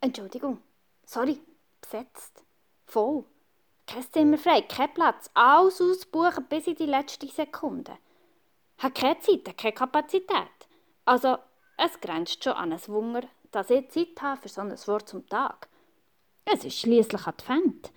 [0.00, 0.58] Entschuldigung.
[1.04, 1.40] Sorry.
[1.80, 2.44] Besetzt.
[2.86, 3.24] Voll.
[3.86, 5.30] Kein Zimmer frei, kein Platz.
[5.34, 7.98] Alles ausbuchen bis in die letzte Sekunde.
[8.78, 10.68] Hat keine Zeit, keine Kapazität.
[11.04, 11.38] Also,
[11.76, 15.26] es grenzt schon an ein Wunder, dass ich Zeit habe für so ein Wort zum
[15.26, 15.68] Tag.
[16.44, 17.90] Es ist schließlich Advent.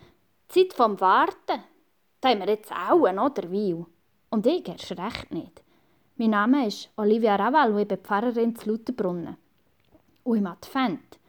[0.48, 1.64] Zeit vom Warten.
[2.22, 3.86] Da haben wir jetzt auch noch der Weil.
[4.30, 5.64] Und ich erst recht nicht.
[6.16, 9.38] Mein Name ist Olivia Raval und ich bin Pfarrerin zu Lutherbrunnen.
[10.24, 11.20] Und im Advent,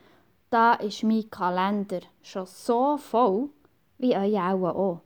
[0.54, 3.48] da ist mein Kalender schon so voll,
[3.98, 5.00] wie euer auch.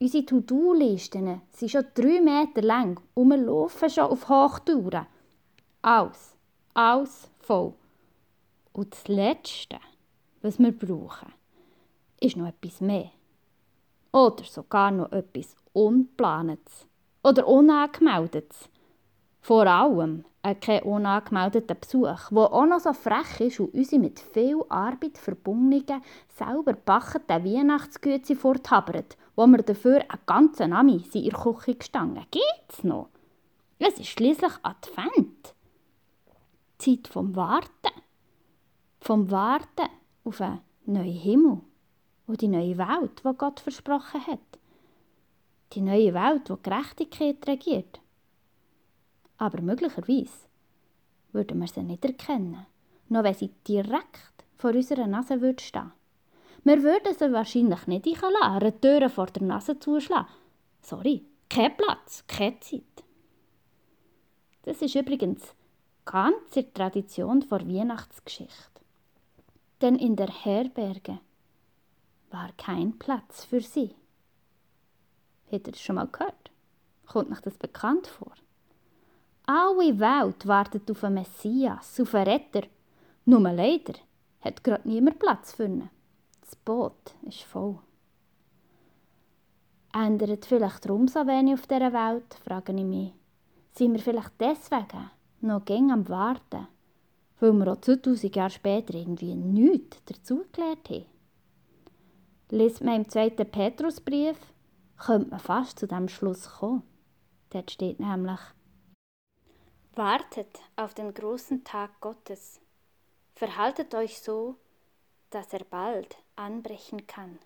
[0.00, 5.06] Unsere To-Do-Listen sind schon drei Meter lang und wir laufen schon auf Hochtouren.
[5.82, 6.36] Alles,
[6.74, 7.74] alles voll.
[8.72, 9.78] Und das Letzte,
[10.42, 11.32] was wir brauchen,
[12.20, 13.12] ist noch etwas mehr.
[14.10, 16.88] Oder sogar noch etwas Unplanetes
[17.22, 18.68] oder Unangemeldetes.
[19.42, 24.18] Vor allem ein kein unangemeldeter Besuch, der auch noch so frech ist und unsere mit
[24.18, 26.02] viel Arbeit verbundenen,
[26.36, 32.24] selber gebackenen Weihnachtsgüte forthabert, wo wir dafür einen ganzen Ami in der Küche gestanden.
[32.30, 33.10] Geht's noch?
[33.78, 35.54] Es ist schließlich Advent.
[36.78, 37.92] Zeit vom Warten.
[39.00, 39.88] Vom Warten
[40.24, 41.60] auf einen neuen Himmel
[42.26, 44.38] und die neue Welt, die Gott versprochen hat.
[45.74, 48.00] Die neue Welt, wo Gerechtigkeit regiert.
[49.38, 50.47] Aber möglicherweise
[51.32, 52.66] würden wir sie nicht erkennen,
[53.08, 55.92] noch wenn sie direkt vor unserer Nase würde stehen.
[56.64, 60.28] Wir würden sie wahrscheinlich nicht einlassen, eine Tür vor der Nase zuschlagen.
[60.82, 62.82] Sorry, kein Platz, keine Zeit.
[64.62, 65.54] Das ist übrigens
[66.04, 68.82] ganz der Tradition der Weihnachtsgeschichte.
[69.80, 71.20] Denn in der Herberge
[72.30, 73.94] war kein Platz für sie.
[75.50, 76.50] Habt ihr das schon mal gehört?
[77.06, 78.34] Kommt euch das bekannt vor?
[79.50, 82.68] Alle Welt wartet auf einen Messias, auf einen Retter.
[83.24, 83.94] Nur leider
[84.42, 85.88] hat gerade niemand Platz für ihn.
[86.42, 87.78] Das Boot ist voll.
[89.94, 93.14] Ändert vielleicht darum so wenig auf dieser Welt, frage ich mich.
[93.72, 95.10] Sind wir vielleicht deswegen
[95.40, 96.68] noch gäng am Warten,
[97.40, 101.06] weil wir auch 2000 Jahre später irgendwie nichts dazugelernt haben?
[102.50, 104.36] Liest man im zweiten Petrusbrief,
[104.98, 106.82] könnte man fast zu dem Schluss kommen.
[107.48, 108.40] Dort steht nämlich,
[109.98, 112.60] Wartet auf den großen Tag Gottes.
[113.34, 114.54] Verhaltet euch so,
[115.30, 117.36] dass er bald anbrechen kann.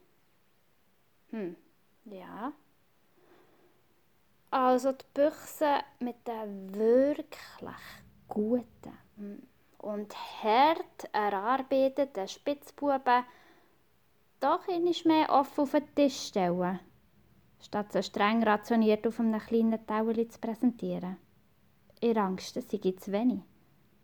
[1.30, 1.56] Hm,
[2.04, 2.52] ja.
[4.50, 7.74] Also die Büchse mit den wirklich
[8.28, 9.42] guten hm,
[9.78, 13.24] und hart erarbeiteten Spitzbuben
[14.40, 16.80] doch ist mehr offen auf den Tisch stellen,
[17.62, 21.16] statt so streng rationiert auf einem kleinen Taueli zu präsentieren.
[22.04, 23.42] Ich Angst, es sei zu wenig.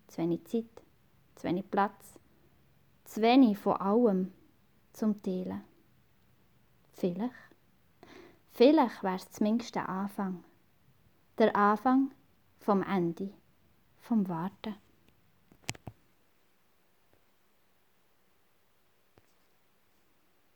[0.07, 0.85] Zu wenig Zeit,
[1.35, 2.21] zu wenig Platz,
[3.05, 4.33] zu wenig von allem
[4.93, 5.63] zum Teilen.
[6.93, 7.35] Vielleicht,
[8.53, 10.45] vielleicht wäre es zumindest der Anfang.
[11.39, 12.13] Der Anfang
[12.61, 13.33] vom Ende,
[13.99, 14.77] vom Warten.